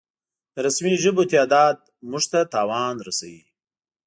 [0.53, 1.77] د رسمي ژبو تعداد
[2.09, 3.43] مونږ ته تاوان رسوي